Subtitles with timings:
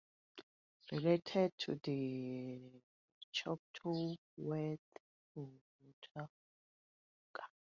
[0.91, 2.59] Related to the
[3.31, 4.79] Choctaw word
[5.31, 5.47] for
[5.79, 6.27] water,
[7.29, 7.43] "oka".